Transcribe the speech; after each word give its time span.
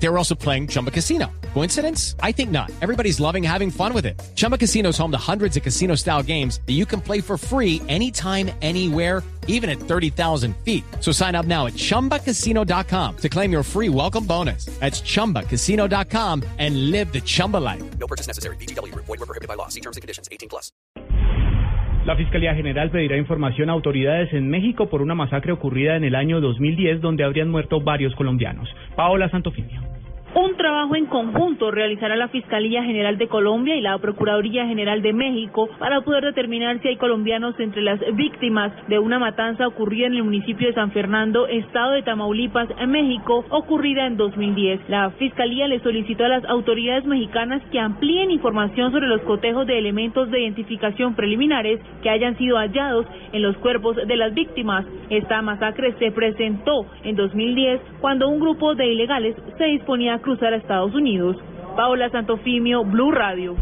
They 0.00 0.08
were 0.08 0.18
also 0.18 0.34
playing 0.34 0.68
Chumba 0.68 0.90
Casino. 0.90 1.26
Coincidence? 1.54 2.14
I 2.22 2.32
think 2.32 2.50
not. 2.50 2.70
Everybody's 2.80 3.18
loving 3.20 3.42
having 3.42 3.70
fun 3.70 3.92
with 3.92 4.06
it. 4.06 4.20
Chumba 4.36 4.56
Casino 4.56 4.90
is 4.90 4.98
home 4.98 5.10
to 5.10 5.18
hundreds 5.18 5.56
of 5.56 5.62
casino 5.62 5.96
style 5.96 6.22
games 6.22 6.60
that 6.66 6.74
you 6.74 6.86
can 6.86 7.00
play 7.00 7.20
for 7.20 7.36
free 7.36 7.82
anytime, 7.88 8.50
anywhere, 8.62 9.22
even 9.48 9.68
at 9.68 9.78
30,000 9.80 10.56
feet. 10.58 10.84
So 11.00 11.10
sign 11.10 11.34
up 11.34 11.46
now 11.46 11.66
at 11.66 11.72
chumbacasino.com 11.72 13.16
to 13.16 13.28
claim 13.28 13.50
your 13.50 13.62
free 13.64 13.88
welcome 13.88 14.24
bonus. 14.24 14.66
That's 14.78 15.00
chumbacasino.com 15.00 16.44
and 16.58 16.90
live 16.92 17.12
the 17.12 17.20
Chumba 17.20 17.56
life. 17.56 17.82
No 17.98 18.06
purchase 18.06 18.28
necessary. 18.28 18.56
VGW. 18.56 18.94
Void 18.94 19.08
were 19.08 19.26
prohibited 19.26 19.48
by 19.48 19.54
law. 19.54 19.68
See 19.68 19.80
terms 19.80 19.96
and 19.96 20.02
conditions. 20.02 20.28
18 20.30 20.48
plus. 20.48 20.70
La 22.08 22.16
Fiscalía 22.16 22.54
General 22.54 22.90
pedirá 22.90 23.18
información 23.18 23.68
a 23.68 23.74
autoridades 23.74 24.32
en 24.32 24.48
México 24.48 24.88
por 24.88 25.02
una 25.02 25.14
masacre 25.14 25.52
ocurrida 25.52 25.94
en 25.94 26.04
el 26.04 26.14
año 26.14 26.40
2010 26.40 27.02
donde 27.02 27.22
habrían 27.22 27.50
muerto 27.50 27.82
varios 27.82 28.14
colombianos. 28.14 28.66
Paola 28.96 29.28
Santofimio. 29.28 29.87
Un 30.34 30.56
trabajo 30.56 30.94
en 30.94 31.06
conjunto 31.06 31.70
realizará 31.70 32.14
la 32.14 32.28
Fiscalía 32.28 32.82
General 32.82 33.16
de 33.16 33.28
Colombia 33.28 33.76
y 33.76 33.80
la 33.80 33.96
Procuraduría 33.96 34.66
General 34.66 35.00
de 35.00 35.14
México 35.14 35.70
para 35.78 36.02
poder 36.02 36.22
determinar 36.22 36.80
si 36.80 36.88
hay 36.88 36.96
colombianos 36.96 37.58
entre 37.58 37.80
las 37.80 37.98
víctimas 38.14 38.70
de 38.88 38.98
una 38.98 39.18
matanza 39.18 39.66
ocurrida 39.66 40.06
en 40.06 40.14
el 40.14 40.24
municipio 40.24 40.68
de 40.68 40.74
San 40.74 40.90
Fernando, 40.92 41.46
estado 41.46 41.92
de 41.92 42.02
Tamaulipas, 42.02 42.68
México, 42.86 43.46
ocurrida 43.48 44.06
en 44.06 44.18
2010. 44.18 44.90
La 44.90 45.10
Fiscalía 45.12 45.66
le 45.66 45.80
solicitó 45.80 46.26
a 46.26 46.28
las 46.28 46.44
autoridades 46.44 47.06
mexicanas 47.06 47.62
que 47.72 47.80
amplíen 47.80 48.30
información 48.30 48.92
sobre 48.92 49.08
los 49.08 49.22
cotejos 49.22 49.66
de 49.66 49.78
elementos 49.78 50.30
de 50.30 50.40
identificación 50.40 51.14
preliminares 51.14 51.80
que 52.02 52.10
hayan 52.10 52.36
sido 52.36 52.58
hallados 52.58 53.06
en 53.32 53.42
los 53.42 53.56
cuerpos 53.56 53.96
de 53.96 54.16
las 54.16 54.34
víctimas. 54.34 54.84
Esta 55.10 55.40
masacre 55.40 55.94
se 55.98 56.10
presentó 56.10 56.86
en 57.02 57.16
2010 57.16 57.80
cuando 58.00 58.28
un 58.28 58.40
grupo 58.40 58.74
de 58.74 58.86
ilegales 58.86 59.36
se 59.56 59.64
disponía 59.64 60.14
a 60.14 60.18
cruzar 60.18 60.52
a 60.52 60.56
Estados 60.56 60.94
Unidos. 60.94 61.36
Paola 61.76 62.10
Santofimio, 62.10 62.84
Blue 62.84 63.12
Radio. 63.12 63.54